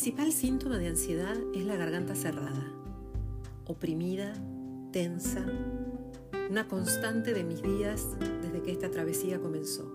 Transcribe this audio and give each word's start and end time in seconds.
principal 0.00 0.32
síntoma 0.32 0.78
de 0.78 0.88
ansiedad 0.88 1.36
es 1.54 1.66
la 1.66 1.76
garganta 1.76 2.14
cerrada, 2.14 2.72
oprimida, 3.66 4.32
tensa, 4.92 5.44
una 6.48 6.66
constante 6.68 7.34
de 7.34 7.44
mis 7.44 7.60
días 7.60 8.06
desde 8.40 8.62
que 8.62 8.72
esta 8.72 8.90
travesía 8.90 9.42
comenzó. 9.42 9.92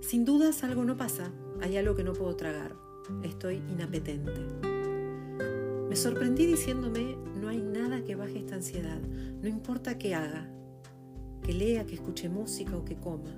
Sin 0.00 0.24
dudas 0.24 0.62
algo 0.62 0.84
no 0.84 0.96
pasa, 0.96 1.32
hay 1.60 1.76
algo 1.76 1.96
que 1.96 2.04
no 2.04 2.12
puedo 2.12 2.36
tragar, 2.36 2.76
estoy 3.24 3.56
inapetente. 3.56 4.46
Me 5.88 5.96
sorprendí 5.96 6.46
diciéndome, 6.46 7.16
no 7.34 7.48
hay 7.48 7.58
nada 7.58 8.04
que 8.04 8.14
baje 8.14 8.38
esta 8.38 8.54
ansiedad, 8.54 9.00
no 9.00 9.48
importa 9.48 9.98
qué 9.98 10.14
haga, 10.14 10.48
que 11.42 11.52
lea, 11.52 11.84
que 11.84 11.96
escuche 11.96 12.28
música 12.28 12.76
o 12.76 12.84
que 12.84 12.94
coma. 12.94 13.34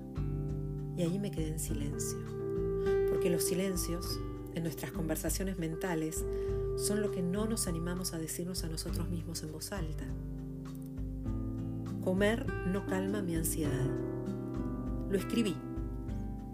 Y 0.98 1.02
ahí 1.02 1.18
me 1.18 1.30
quedé 1.30 1.48
en 1.48 1.59
silencio, 1.59 2.18
porque 3.09 3.30
los 3.30 3.45
silencios 3.45 4.20
en 4.55 4.62
nuestras 4.62 4.92
conversaciones 4.92 5.59
mentales 5.59 6.24
son 6.77 7.01
lo 7.02 7.11
que 7.11 7.23
no 7.23 7.47
nos 7.47 7.66
animamos 7.66 8.15
a 8.15 8.19
decirnos 8.19 8.65
a 8.65 8.69
nosotros 8.69 9.09
mismos 9.09 9.42
en 9.42 9.52
voz 9.52 9.73
alta. 9.73 10.05
Comer 12.02 12.47
no 12.66 12.87
calma 12.87 13.23
mi 13.23 13.37
ansiedad. 13.37 13.87
Lo 15.09 15.16
escribí, 15.19 15.56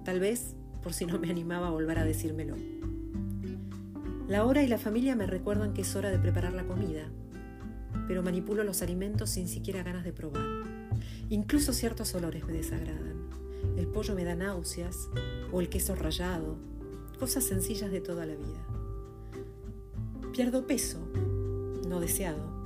tal 0.04 0.20
vez 0.20 0.54
por 0.82 0.92
si 0.92 1.06
no 1.06 1.18
me 1.18 1.30
animaba 1.30 1.68
a 1.68 1.70
volver 1.70 1.98
a 1.98 2.04
decírmelo. 2.04 2.56
La 4.28 4.44
hora 4.44 4.62
y 4.62 4.68
la 4.68 4.78
familia 4.78 5.16
me 5.16 5.26
recuerdan 5.26 5.72
que 5.72 5.82
es 5.82 5.96
hora 5.96 6.10
de 6.10 6.18
preparar 6.18 6.52
la 6.52 6.66
comida, 6.66 7.08
pero 8.06 8.22
manipulo 8.22 8.62
los 8.62 8.82
alimentos 8.82 9.30
sin 9.30 9.48
siquiera 9.48 9.82
ganas 9.82 10.04
de 10.04 10.12
probar. 10.12 10.44
Incluso 11.30 11.72
ciertos 11.72 12.14
olores 12.14 12.44
me 12.44 12.52
desagradan. 12.52 13.28
El 13.76 13.86
pollo 13.86 14.14
me 14.14 14.24
da 14.24 14.34
náuseas 14.34 15.08
o 15.50 15.60
el 15.60 15.68
queso 15.68 15.94
rallado 15.94 16.56
cosas 17.18 17.44
sencillas 17.44 17.90
de 17.90 18.00
toda 18.00 18.24
la 18.24 18.34
vida. 18.34 18.64
Pierdo 20.32 20.66
peso, 20.66 20.98
no 21.86 22.00
deseado. 22.00 22.56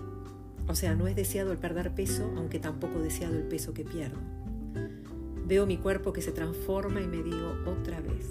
O 0.69 0.75
sea, 0.75 0.95
no 0.95 1.09
es 1.09 1.17
deseado 1.17 1.53
el 1.53 1.59
perder 1.59 1.95
peso, 1.95 2.31
aunque 2.37 2.59
tampoco 2.59 2.99
deseado 2.99 3.35
el 3.35 3.49
peso 3.49 3.73
que 3.73 3.85
pierdo. 3.85 4.19
Veo 5.47 5.67
mi 5.67 5.79
cuerpo 5.79 6.13
que 6.13 6.23
se 6.23 6.33
transforma 6.33 7.01
y 7.01 7.07
me 7.07 7.23
digo 7.23 7.55
otra 7.67 8.01
vez. 8.01 8.31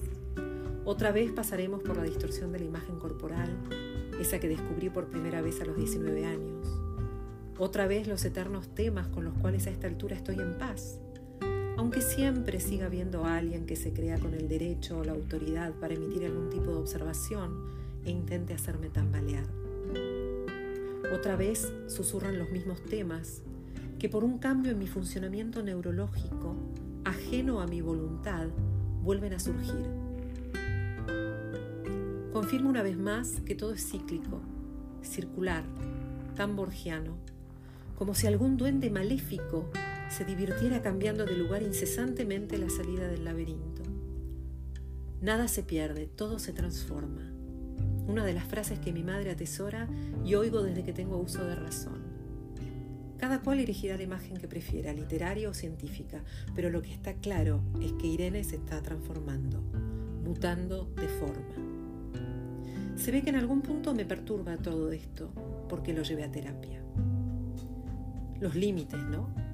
Otra 0.85 1.11
vez 1.11 1.31
pasaremos 1.31 1.81
por 1.83 1.97
la 1.97 2.03
distorsión 2.03 2.51
de 2.51 2.59
la 2.59 2.65
imagen 2.65 2.97
corporal, 2.97 3.49
esa 4.19 4.39
que 4.39 4.47
descubrí 4.47 4.89
por 4.89 5.07
primera 5.07 5.41
vez 5.41 5.59
a 5.61 5.65
los 5.65 5.75
19 5.75 6.25
años. 6.25 6.67
Otra 7.57 7.87
vez 7.87 8.07
los 8.07 8.23
eternos 8.25 8.73
temas 8.73 9.07
con 9.07 9.25
los 9.25 9.33
cuales 9.35 9.67
a 9.67 9.71
esta 9.71 9.87
altura 9.87 10.15
estoy 10.15 10.39
en 10.39 10.57
paz 10.57 10.99
aunque 11.81 12.01
siempre 12.01 12.59
siga 12.59 12.85
habiendo 12.85 13.25
alguien 13.25 13.65
que 13.65 13.75
se 13.75 13.91
crea 13.91 14.19
con 14.19 14.35
el 14.35 14.47
derecho 14.47 14.99
o 14.99 15.03
la 15.03 15.13
autoridad 15.13 15.73
para 15.73 15.95
emitir 15.95 16.25
algún 16.25 16.51
tipo 16.51 16.69
de 16.69 16.77
observación 16.77 17.55
e 18.05 18.11
intente 18.11 18.53
hacerme 18.53 18.89
tambalear. 18.89 19.45
Otra 21.11 21.35
vez 21.35 21.73
susurran 21.87 22.37
los 22.37 22.51
mismos 22.51 22.83
temas 22.83 23.41
que 23.97 24.09
por 24.09 24.23
un 24.23 24.37
cambio 24.37 24.73
en 24.73 24.77
mi 24.77 24.85
funcionamiento 24.85 25.63
neurológico, 25.63 26.55
ajeno 27.03 27.61
a 27.61 27.65
mi 27.65 27.81
voluntad, 27.81 28.49
vuelven 29.01 29.33
a 29.33 29.39
surgir. 29.39 29.87
Confirmo 32.31 32.69
una 32.69 32.83
vez 32.83 32.99
más 32.99 33.41
que 33.43 33.55
todo 33.55 33.73
es 33.73 33.89
cíclico, 33.89 34.39
circular, 35.01 35.63
tan 36.35 36.55
borgiano, 36.55 37.17
como 37.97 38.13
si 38.13 38.27
algún 38.27 38.57
duende 38.57 38.91
maléfico 38.91 39.71
se 40.11 40.25
divirtiera 40.25 40.81
cambiando 40.81 41.25
de 41.25 41.37
lugar 41.37 41.63
incesantemente 41.63 42.57
la 42.57 42.69
salida 42.69 43.07
del 43.07 43.23
laberinto. 43.23 43.81
Nada 45.21 45.47
se 45.47 45.63
pierde, 45.63 46.07
todo 46.07 46.37
se 46.37 46.51
transforma. 46.51 47.31
Una 48.07 48.25
de 48.25 48.33
las 48.33 48.45
frases 48.45 48.79
que 48.79 48.91
mi 48.91 49.03
madre 49.03 49.31
atesora 49.31 49.87
y 50.25 50.35
oigo 50.35 50.63
desde 50.63 50.83
que 50.83 50.91
tengo 50.91 51.17
uso 51.17 51.45
de 51.45 51.55
razón. 51.55 52.01
Cada 53.17 53.41
cual 53.41 53.59
elegirá 53.59 53.95
la 53.95 54.03
imagen 54.03 54.35
que 54.35 54.47
prefiera, 54.47 54.93
literaria 54.93 55.49
o 55.49 55.53
científica, 55.53 56.23
pero 56.55 56.69
lo 56.69 56.81
que 56.81 56.91
está 56.91 57.13
claro 57.13 57.61
es 57.79 57.93
que 57.93 58.07
Irene 58.07 58.43
se 58.43 58.57
está 58.57 58.81
transformando, 58.81 59.61
mutando 60.25 60.91
de 60.95 61.07
forma. 61.07 61.55
Se 62.97 63.11
ve 63.11 63.21
que 63.21 63.29
en 63.29 63.37
algún 63.37 63.61
punto 63.61 63.93
me 63.93 64.05
perturba 64.05 64.57
todo 64.57 64.91
esto, 64.91 65.31
porque 65.69 65.93
lo 65.93 66.01
llevé 66.01 66.23
a 66.23 66.31
terapia. 66.31 66.81
Los 68.39 68.55
límites, 68.55 68.99
¿no? 69.03 69.50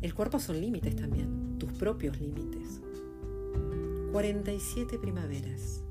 El 0.00 0.14
cuerpo 0.14 0.38
son 0.38 0.60
límites 0.60 0.94
también, 0.94 1.58
tus 1.58 1.72
propios 1.72 2.20
límites. 2.20 2.80
47 4.12 4.96
primaveras, 4.98 5.82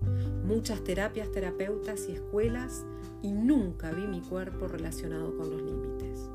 muchas 0.45 0.81
terapias, 0.83 1.29
terapeutas 1.31 2.07
y 2.07 2.13
escuelas 2.13 2.85
y 3.21 3.33
nunca 3.33 3.91
vi 3.91 4.07
mi 4.07 4.21
cuerpo 4.21 4.67
relacionado 4.67 5.35
con 5.35 5.49
los 5.49 5.61
límites. 5.61 6.29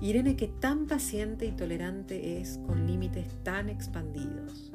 Irene 0.00 0.36
que 0.36 0.48
tan 0.48 0.86
paciente 0.86 1.44
y 1.44 1.52
tolerante 1.52 2.40
es 2.40 2.58
con 2.66 2.86
límites 2.86 3.26
tan 3.44 3.68
expandidos. 3.68 4.72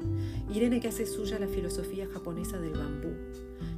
Irene 0.54 0.80
que 0.80 0.88
hace 0.88 1.06
suya 1.06 1.38
la 1.38 1.48
filosofía 1.48 2.06
japonesa 2.06 2.58
del 2.58 2.72
bambú, 2.72 3.14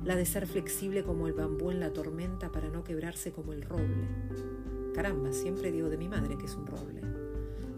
la 0.04 0.16
de 0.16 0.26
ser 0.26 0.46
flexible 0.46 1.02
como 1.02 1.26
el 1.26 1.32
bambú 1.32 1.70
en 1.70 1.80
la 1.80 1.92
tormenta 1.92 2.52
para 2.52 2.68
no 2.68 2.84
quebrarse 2.84 3.32
como 3.32 3.54
el 3.54 3.62
roble. 3.62 4.06
Caramba, 4.94 5.32
siempre 5.32 5.72
digo 5.72 5.88
de 5.88 5.96
mi 5.96 6.08
madre 6.08 6.36
que 6.36 6.46
es 6.46 6.54
un 6.54 6.66
roble. 6.66 7.19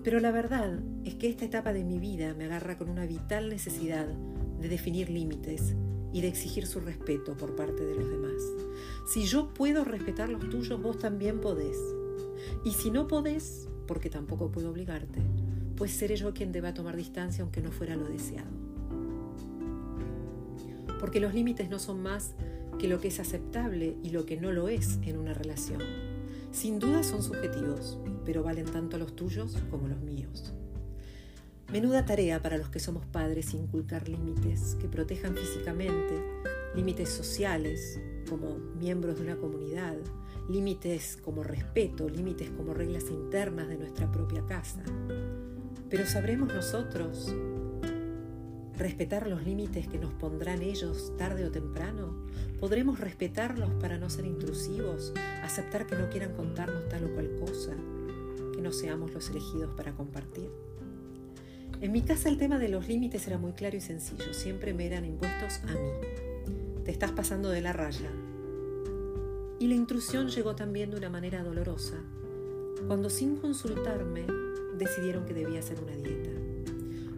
Pero 0.02 0.18
la 0.18 0.32
verdad 0.32 0.80
es 1.04 1.14
que 1.14 1.28
esta 1.28 1.44
etapa 1.44 1.72
de 1.72 1.84
mi 1.84 1.98
vida 1.98 2.34
me 2.34 2.44
agarra 2.44 2.76
con 2.76 2.88
una 2.88 3.06
vital 3.06 3.48
necesidad 3.48 4.06
de 4.60 4.68
definir 4.68 5.08
límites 5.08 5.74
y 6.12 6.20
de 6.20 6.28
exigir 6.28 6.66
su 6.66 6.80
respeto 6.80 7.36
por 7.36 7.54
parte 7.54 7.84
de 7.84 7.94
los 7.94 8.08
demás. 8.08 8.42
Si 9.06 9.24
yo 9.24 9.54
puedo 9.54 9.84
respetar 9.84 10.28
los 10.28 10.48
tuyos, 10.50 10.80
vos 10.82 10.98
también 10.98 11.40
podés. 11.40 11.78
Y 12.64 12.72
si 12.72 12.90
no 12.90 13.06
podés, 13.06 13.68
porque 13.86 14.10
tampoco 14.10 14.50
puedo 14.50 14.70
obligarte, 14.70 15.20
pues 15.76 15.92
seré 15.92 16.16
yo 16.16 16.34
quien 16.34 16.52
deba 16.52 16.74
tomar 16.74 16.96
distancia 16.96 17.42
aunque 17.42 17.62
no 17.62 17.70
fuera 17.70 17.96
lo 17.96 18.06
deseado. 18.06 18.50
Porque 20.98 21.20
los 21.20 21.34
límites 21.34 21.70
no 21.70 21.78
son 21.78 22.02
más 22.02 22.34
que 22.78 22.88
lo 22.88 23.00
que 23.00 23.08
es 23.08 23.20
aceptable 23.20 23.96
y 24.02 24.10
lo 24.10 24.26
que 24.26 24.40
no 24.40 24.52
lo 24.52 24.68
es 24.68 24.98
en 25.02 25.18
una 25.18 25.34
relación. 25.34 26.11
Sin 26.52 26.78
duda 26.78 27.02
son 27.02 27.22
subjetivos, 27.22 27.98
pero 28.26 28.42
valen 28.42 28.66
tanto 28.66 28.98
los 28.98 29.16
tuyos 29.16 29.56
como 29.70 29.88
los 29.88 30.00
míos. 30.00 30.52
Menuda 31.72 32.04
tarea 32.04 32.42
para 32.42 32.58
los 32.58 32.68
que 32.68 32.78
somos 32.78 33.06
padres 33.06 33.54
inculcar 33.54 34.06
límites 34.06 34.76
que 34.78 34.86
protejan 34.86 35.34
físicamente, 35.34 36.22
límites 36.74 37.08
sociales 37.08 37.98
como 38.28 38.58
miembros 38.78 39.16
de 39.16 39.22
una 39.22 39.38
comunidad, 39.38 39.96
límites 40.50 41.16
como 41.24 41.42
respeto, 41.42 42.10
límites 42.10 42.50
como 42.50 42.74
reglas 42.74 43.04
internas 43.08 43.68
de 43.68 43.78
nuestra 43.78 44.12
propia 44.12 44.44
casa. 44.44 44.82
Pero 45.88 46.04
sabremos 46.04 46.52
nosotros 46.52 47.34
respetar 48.76 49.26
los 49.26 49.44
límites 49.44 49.88
que 49.88 49.98
nos 49.98 50.12
pondrán 50.12 50.62
ellos 50.62 51.12
tarde 51.16 51.44
o 51.44 51.50
temprano? 51.50 52.14
¿Podremos 52.60 53.00
respetarlos 53.00 53.70
para 53.80 53.98
no 53.98 54.08
ser 54.08 54.26
intrusivos, 54.26 55.12
aceptar 55.42 55.86
que 55.86 55.96
no 55.96 56.08
quieran 56.10 56.34
contarnos 56.34 56.88
tal 56.88 57.04
o 57.04 57.12
cual 57.14 57.30
cosa, 57.40 57.74
que 58.54 58.62
no 58.62 58.72
seamos 58.72 59.12
los 59.12 59.30
elegidos 59.30 59.74
para 59.74 59.92
compartir? 59.92 60.50
En 61.80 61.90
mi 61.90 62.02
casa 62.02 62.28
el 62.28 62.38
tema 62.38 62.58
de 62.58 62.68
los 62.68 62.86
límites 62.86 63.26
era 63.26 63.38
muy 63.38 63.52
claro 63.52 63.76
y 63.76 63.80
sencillo, 63.80 64.32
siempre 64.32 64.72
me 64.72 64.86
eran 64.86 65.04
impuestos 65.04 65.60
a 65.64 65.72
mí. 65.72 65.90
Te 66.84 66.92
estás 66.92 67.10
pasando 67.10 67.48
de 67.48 67.60
la 67.60 67.72
raya. 67.72 68.10
Y 69.58 69.66
la 69.66 69.74
intrusión 69.74 70.28
llegó 70.28 70.54
también 70.54 70.90
de 70.90 70.96
una 70.96 71.10
manera 71.10 71.42
dolorosa, 71.42 71.96
cuando 72.86 73.10
sin 73.10 73.36
consultarme 73.36 74.26
decidieron 74.78 75.24
que 75.24 75.34
debía 75.34 75.60
hacer 75.60 75.80
una 75.80 75.96
dieta. 75.96 76.41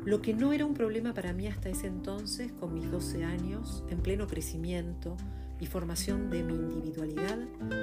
Lo 0.04 0.20
que 0.20 0.34
no 0.34 0.52
era 0.52 0.66
un 0.66 0.74
problema 0.74 1.14
para 1.14 1.32
mí 1.32 1.46
hasta 1.46 1.70
ese 1.70 1.86
entonces, 1.86 2.52
con 2.52 2.74
mis 2.74 2.90
12 2.90 3.24
años, 3.24 3.82
en 3.88 4.00
pleno 4.00 4.26
crecimiento 4.26 5.16
y 5.60 5.64
formación 5.64 6.28
de 6.28 6.42
mi 6.42 6.52
individualidad, 6.52 7.38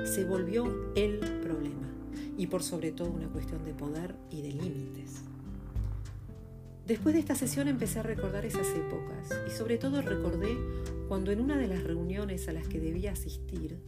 se 0.06 0.24
volvió 0.24 0.94
el 0.96 1.18
problema 1.42 1.90
y 2.38 2.46
por 2.46 2.62
sobre 2.62 2.92
todo 2.92 3.10
una 3.10 3.28
cuestión 3.28 3.66
de 3.66 3.74
poder 3.74 4.16
y 4.30 4.44
de 4.44 4.52
límites. 4.52 5.24
Después 6.86 7.16
de 7.16 7.22
esta 7.22 7.34
sesión 7.34 7.68
empecé 7.68 8.00
a 8.00 8.04
recordar 8.04 8.46
esas 8.46 8.68
épocas 8.68 9.30
y 9.48 9.52
sobre 9.58 9.80
todo 9.80 10.04
recordé 10.04 10.56
cuando 11.08 11.32
en 11.32 11.42
una 11.42 11.58
de 11.58 11.68
las 11.68 11.84
reuniones 11.84 12.48
a 12.48 12.52
las 12.52 12.68
que 12.68 12.80
debía 12.80 13.14
asistir, 13.14 13.80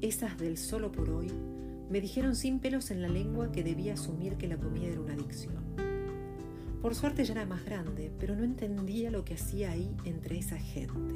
esas 0.00 0.38
del 0.38 0.56
solo 0.56 0.90
por 0.90 1.10
hoy, 1.10 1.30
me 1.90 2.00
dijeron 2.00 2.34
sin 2.34 2.60
pelos 2.60 2.90
en 2.90 3.02
la 3.02 3.08
lengua 3.08 3.52
que 3.52 3.62
debía 3.62 3.92
asumir 3.92 4.36
que 4.36 4.48
la 4.48 4.56
comida 4.56 4.86
era 4.86 5.00
una 5.00 5.12
adicción. 5.12 5.83
Por 6.84 6.94
suerte 6.94 7.24
ya 7.24 7.32
era 7.32 7.46
más 7.46 7.64
grande, 7.64 8.12
pero 8.20 8.36
no 8.36 8.44
entendía 8.44 9.10
lo 9.10 9.24
que 9.24 9.32
hacía 9.32 9.70
ahí 9.70 9.96
entre 10.04 10.38
esa 10.38 10.58
gente. 10.58 11.14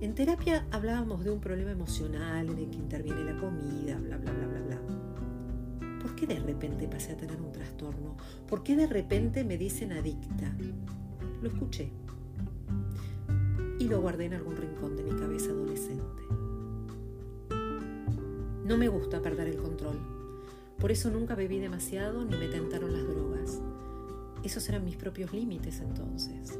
En 0.00 0.14
terapia 0.14 0.64
hablábamos 0.70 1.24
de 1.24 1.30
un 1.30 1.40
problema 1.40 1.72
emocional 1.72 2.48
en 2.48 2.58
el 2.58 2.70
que 2.70 2.76
interviene 2.76 3.24
la 3.24 3.36
comida, 3.36 3.98
bla, 3.98 4.16
bla, 4.16 4.30
bla, 4.30 4.46
bla, 4.46 4.60
bla. 4.60 5.98
¿Por 6.00 6.14
qué 6.14 6.28
de 6.28 6.38
repente 6.38 6.86
pasé 6.86 7.14
a 7.14 7.16
tener 7.16 7.40
un 7.40 7.50
trastorno? 7.50 8.16
¿Por 8.48 8.62
qué 8.62 8.76
de 8.76 8.86
repente 8.86 9.42
me 9.42 9.58
dicen 9.58 9.90
adicta? 9.90 10.54
Lo 11.42 11.48
escuché 11.48 11.90
y 13.80 13.88
lo 13.88 14.02
guardé 14.02 14.26
en 14.26 14.34
algún 14.34 14.56
rincón 14.56 14.94
de 14.96 15.02
mi 15.02 15.18
cabeza 15.18 15.50
adolescente. 15.50 16.22
No 18.64 18.78
me 18.78 18.86
gusta 18.86 19.20
perder 19.20 19.48
el 19.48 19.56
control. 19.56 19.98
Por 20.78 20.92
eso 20.92 21.10
nunca 21.10 21.34
bebí 21.34 21.58
demasiado 21.58 22.24
ni 22.24 22.36
me 22.36 22.46
tentaron. 22.46 22.93
Esos 24.44 24.68
eran 24.68 24.84
mis 24.84 24.96
propios 24.96 25.32
límites 25.32 25.80
entonces. 25.80 26.58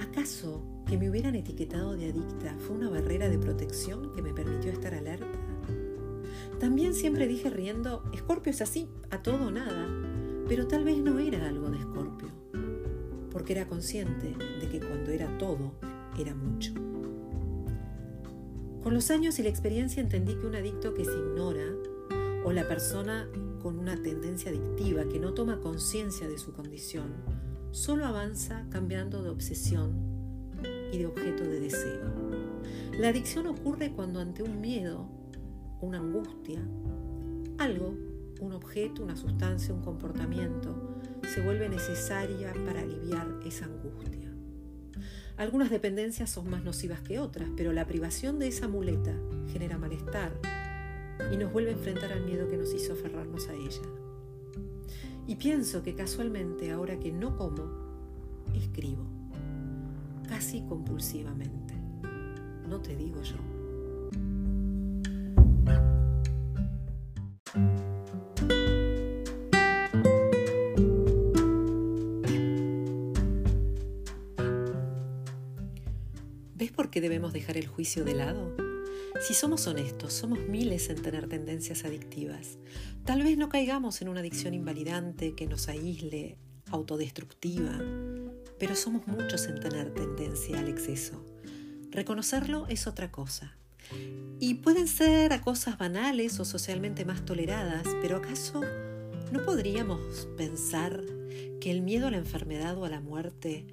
¿Acaso 0.00 0.62
que 0.86 0.98
me 0.98 1.08
hubieran 1.08 1.34
etiquetado 1.34 1.96
de 1.96 2.10
adicta 2.10 2.54
fue 2.58 2.76
una 2.76 2.90
barrera 2.90 3.28
de 3.28 3.38
protección 3.38 4.12
que 4.12 4.22
me 4.22 4.34
permitió 4.34 4.70
estar 4.70 4.94
alerta? 4.94 5.38
También 6.58 6.92
siempre 6.92 7.26
dije 7.26 7.48
riendo, 7.48 8.04
Escorpio 8.12 8.50
es 8.50 8.60
así, 8.60 8.88
a 9.10 9.22
todo 9.22 9.46
o 9.46 9.50
nada, 9.50 9.88
pero 10.46 10.66
tal 10.66 10.84
vez 10.84 10.98
no 10.98 11.18
era 11.18 11.48
algo 11.48 11.70
de 11.70 11.78
Escorpio, 11.78 12.28
porque 13.30 13.54
era 13.54 13.66
consciente 13.66 14.36
de 14.60 14.68
que 14.68 14.80
cuando 14.80 15.10
era 15.10 15.38
todo, 15.38 15.72
era 16.18 16.34
mucho. 16.34 16.74
Con 18.82 18.92
los 18.92 19.10
años 19.10 19.38
y 19.38 19.42
la 19.42 19.48
experiencia 19.48 20.02
entendí 20.02 20.34
que 20.34 20.46
un 20.46 20.54
adicto 20.54 20.92
que 20.92 21.04
se 21.04 21.12
ignora, 21.12 21.64
o 22.44 22.52
la 22.52 22.66
persona 22.66 23.28
con 23.60 23.78
una 23.78 24.02
tendencia 24.02 24.50
adictiva 24.50 25.04
que 25.08 25.20
no 25.20 25.34
toma 25.34 25.60
conciencia 25.60 26.28
de 26.28 26.38
su 26.38 26.52
condición, 26.52 27.12
solo 27.70 28.06
avanza 28.06 28.66
cambiando 28.70 29.22
de 29.22 29.30
obsesión 29.30 29.92
y 30.92 30.98
de 30.98 31.06
objeto 31.06 31.44
de 31.44 31.60
deseo. 31.60 32.12
La 32.98 33.08
adicción 33.08 33.46
ocurre 33.46 33.92
cuando 33.92 34.20
ante 34.20 34.42
un 34.42 34.60
miedo, 34.60 35.08
una 35.80 35.98
angustia, 35.98 36.60
algo, 37.58 37.94
un 38.40 38.52
objeto, 38.52 39.02
una 39.02 39.16
sustancia, 39.16 39.74
un 39.74 39.82
comportamiento, 39.82 40.98
se 41.32 41.42
vuelve 41.42 41.68
necesaria 41.68 42.52
para 42.66 42.80
aliviar 42.80 43.40
esa 43.44 43.66
angustia. 43.66 44.30
Algunas 45.36 45.70
dependencias 45.70 46.30
son 46.30 46.50
más 46.50 46.64
nocivas 46.64 47.00
que 47.00 47.18
otras, 47.18 47.48
pero 47.56 47.72
la 47.72 47.86
privación 47.86 48.38
de 48.38 48.48
esa 48.48 48.68
muleta 48.68 49.14
genera 49.52 49.78
malestar 49.78 50.38
y 51.32 51.36
nos 51.36 51.52
vuelve 51.52 51.70
a 51.70 51.74
enfrentar 51.74 52.12
al 52.12 52.24
miedo 52.24 52.48
que 52.48 52.56
nos 52.56 52.74
hizo 52.74 52.92
aferrarnos 52.92 53.48
a 53.48 53.54
ella. 53.54 53.82
Y 55.26 55.36
pienso 55.36 55.82
que 55.82 55.94
casualmente 55.94 56.72
ahora 56.72 56.98
que 56.98 57.12
no 57.12 57.36
como, 57.36 57.70
escribo, 58.54 59.04
casi 60.28 60.62
compulsivamente. 60.62 61.74
No 62.68 62.80
te 62.80 62.96
digo 62.96 63.22
yo. 63.22 63.36
¿Ves 76.54 76.72
por 76.72 76.90
qué 76.90 77.00
debemos 77.00 77.32
dejar 77.32 77.56
el 77.56 77.66
juicio 77.66 78.04
de 78.04 78.14
lado? 78.14 78.69
Si 79.20 79.34
somos 79.34 79.66
honestos, 79.66 80.14
somos 80.14 80.38
miles 80.48 80.88
en 80.88 81.02
tener 81.02 81.28
tendencias 81.28 81.84
adictivas. 81.84 82.58
Tal 83.04 83.22
vez 83.22 83.36
no 83.36 83.50
caigamos 83.50 84.00
en 84.00 84.08
una 84.08 84.20
adicción 84.20 84.54
invalidante 84.54 85.34
que 85.34 85.46
nos 85.46 85.68
aísle, 85.68 86.38
autodestructiva, 86.70 87.78
pero 88.58 88.74
somos 88.74 89.06
muchos 89.06 89.44
en 89.46 89.60
tener 89.60 89.92
tendencia 89.92 90.58
al 90.58 90.68
exceso. 90.68 91.22
Reconocerlo 91.90 92.66
es 92.68 92.86
otra 92.86 93.12
cosa. 93.12 93.58
Y 94.38 94.54
pueden 94.54 94.88
ser 94.88 95.34
a 95.34 95.42
cosas 95.42 95.76
banales 95.76 96.40
o 96.40 96.46
socialmente 96.46 97.04
más 97.04 97.22
toleradas, 97.26 97.84
pero 98.00 98.16
¿acaso 98.16 98.62
no 99.32 99.44
podríamos 99.44 100.28
pensar 100.38 101.02
que 101.60 101.70
el 101.70 101.82
miedo 101.82 102.06
a 102.06 102.10
la 102.10 102.16
enfermedad 102.16 102.78
o 102.78 102.86
a 102.86 102.88
la 102.88 103.00
muerte 103.00 103.66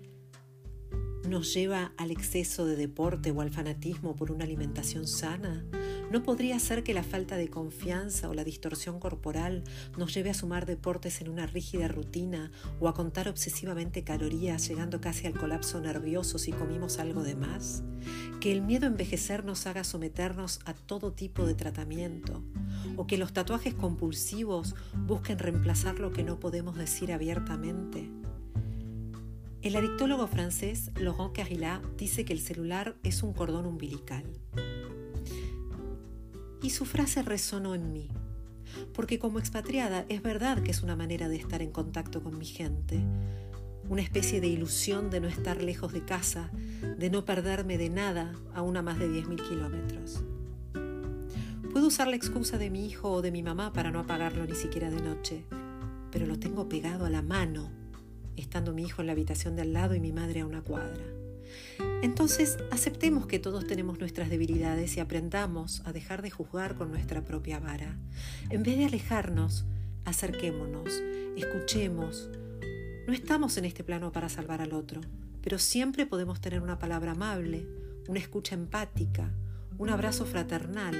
nos 1.27 1.53
lleva 1.53 1.91
al 1.97 2.11
exceso 2.11 2.65
de 2.65 2.75
deporte 2.75 3.31
o 3.31 3.41
al 3.41 3.51
fanatismo 3.51 4.15
por 4.15 4.31
una 4.31 4.45
alimentación 4.45 5.07
sana? 5.07 5.65
¿No 6.11 6.23
podría 6.23 6.57
ser 6.59 6.83
que 6.83 6.93
la 6.93 7.03
falta 7.03 7.35
de 7.35 7.49
confianza 7.49 8.29
o 8.29 8.33
la 8.33 8.45
distorsión 8.45 8.99
corporal 8.99 9.63
nos 9.97 10.13
lleve 10.13 10.29
a 10.29 10.33
sumar 10.33 10.65
deportes 10.65 11.19
en 11.19 11.29
una 11.29 11.45
rígida 11.45 11.89
rutina 11.89 12.51
o 12.79 12.87
a 12.87 12.93
contar 12.93 13.27
obsesivamente 13.27 14.03
calorías 14.03 14.67
llegando 14.67 15.01
casi 15.01 15.27
al 15.27 15.33
colapso 15.33 15.81
nervioso 15.81 16.37
si 16.39 16.51
comimos 16.51 16.97
algo 16.97 17.23
de 17.23 17.35
más? 17.35 17.83
¿Que 18.39 18.53
el 18.53 18.61
miedo 18.61 18.85
a 18.85 18.89
envejecer 18.89 19.43
nos 19.43 19.67
haga 19.67 19.83
someternos 19.83 20.59
a 20.65 20.73
todo 20.73 21.11
tipo 21.11 21.45
de 21.45 21.55
tratamiento? 21.55 22.41
¿O 22.95 23.05
que 23.05 23.17
los 23.17 23.33
tatuajes 23.33 23.73
compulsivos 23.73 24.75
busquen 24.95 25.39
reemplazar 25.39 25.99
lo 25.99 26.11
que 26.13 26.23
no 26.23 26.39
podemos 26.39 26.77
decir 26.77 27.11
abiertamente? 27.11 28.09
El 29.63 29.75
adictólogo 29.75 30.27
francés 30.27 30.91
Laurent 30.99 31.35
Carilla 31.35 31.81
dice 31.97 32.23
que 32.25 32.33
el 32.33 32.39
celular 32.39 32.95
es 33.03 33.23
un 33.23 33.33
cordón 33.33 33.65
umbilical. 33.65 34.23
Y 36.61 36.69
su 36.69 36.85
frase 36.85 37.23
resonó 37.23 37.73
en 37.73 37.91
mí, 37.91 38.07
porque 38.93 39.17
como 39.17 39.39
expatriada 39.39 40.05
es 40.09 40.21
verdad 40.21 40.61
que 40.61 40.71
es 40.71 40.83
una 40.83 40.95
manera 40.95 41.27
de 41.27 41.37
estar 41.37 41.63
en 41.63 41.71
contacto 41.71 42.21
con 42.21 42.37
mi 42.37 42.45
gente, 42.45 43.03
una 43.89 44.03
especie 44.03 44.41
de 44.41 44.47
ilusión 44.47 45.09
de 45.09 45.21
no 45.21 45.27
estar 45.27 45.61
lejos 45.61 45.91
de 45.91 46.05
casa, 46.05 46.51
de 46.97 47.09
no 47.09 47.25
perderme 47.25 47.79
de 47.79 47.89
nada 47.89 48.33
a 48.53 48.61
una 48.61 48.83
más 48.83 48.99
de 48.99 49.09
10.000 49.09 49.49
kilómetros. 49.49 50.23
Puedo 51.71 51.87
usar 51.87 52.07
la 52.07 52.15
excusa 52.15 52.59
de 52.59 52.69
mi 52.69 52.85
hijo 52.85 53.11
o 53.11 53.21
de 53.23 53.31
mi 53.31 53.41
mamá 53.41 53.73
para 53.73 53.89
no 53.89 53.99
apagarlo 53.99 54.45
ni 54.45 54.55
siquiera 54.55 54.91
de 54.91 55.01
noche, 55.01 55.45
pero 56.11 56.27
lo 56.27 56.37
tengo 56.37 56.69
pegado 56.69 57.05
a 57.05 57.09
la 57.09 57.23
mano 57.23 57.86
estando 58.41 58.73
mi 58.73 58.83
hijo 58.83 59.01
en 59.01 59.07
la 59.07 59.13
habitación 59.13 59.55
de 59.55 59.63
al 59.63 59.73
lado 59.73 59.95
y 59.95 59.99
mi 59.99 60.11
madre 60.11 60.41
a 60.41 60.45
una 60.45 60.61
cuadra. 60.61 61.03
Entonces, 62.01 62.57
aceptemos 62.71 63.25
que 63.27 63.39
todos 63.39 63.65
tenemos 63.67 63.99
nuestras 63.99 64.29
debilidades 64.29 64.97
y 64.97 64.99
aprendamos 64.99 65.81
a 65.85 65.93
dejar 65.93 66.21
de 66.21 66.29
juzgar 66.29 66.75
con 66.75 66.91
nuestra 66.91 67.23
propia 67.23 67.59
vara. 67.59 67.97
En 68.49 68.63
vez 68.63 68.77
de 68.77 68.85
alejarnos, 68.85 69.65
acerquémonos, 70.05 71.01
escuchemos. 71.35 72.29
No 73.07 73.13
estamos 73.13 73.57
en 73.57 73.65
este 73.65 73.83
plano 73.83 74.11
para 74.11 74.29
salvar 74.29 74.61
al 74.61 74.73
otro, 74.73 75.01
pero 75.41 75.57
siempre 75.57 76.05
podemos 76.05 76.41
tener 76.41 76.61
una 76.61 76.79
palabra 76.79 77.11
amable, 77.11 77.65
una 78.07 78.19
escucha 78.19 78.55
empática, 78.55 79.31
un 79.77 79.89
abrazo 79.89 80.25
fraternal 80.25 80.95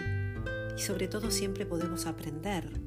y 0.78 0.82
sobre 0.82 1.08
todo 1.08 1.32
siempre 1.32 1.66
podemos 1.66 2.06
aprender 2.06 2.82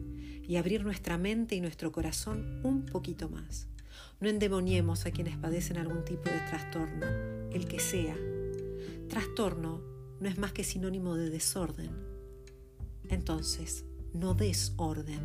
y 0.47 0.57
abrir 0.57 0.83
nuestra 0.83 1.19
mente 1.19 1.55
y 1.55 1.61
nuestro 1.61 1.93
corazón 1.93 2.61
un 2.65 2.87
poquito 2.87 3.29
más. 3.29 3.69
No 4.21 4.29
endemoniemos 4.29 5.07
a 5.07 5.11
quienes 5.11 5.37
padecen 5.37 5.79
algún 5.79 6.05
tipo 6.05 6.29
de 6.31 6.41
trastorno, 6.49 7.07
el 7.53 7.67
que 7.67 7.79
sea. 7.79 8.17
Trastorno 9.09 9.83
no 10.21 10.29
es 10.29 10.39
más 10.39 10.53
que 10.53 10.65
sinónimo 10.65 11.17
de 11.17 11.31
desorden. 11.31 11.91
Entonces, 13.09 13.85
no 14.13 14.35
des 14.35 14.75
orden 14.77 15.21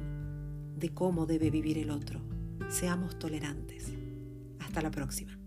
de 0.78 0.94
cómo 0.94 1.26
debe 1.26 1.50
vivir 1.50 1.78
el 1.78 1.90
otro. 1.90 2.22
Seamos 2.70 3.20
tolerantes. 3.20 3.94
Hasta 4.60 4.82
la 4.82 4.92
próxima. 4.92 5.38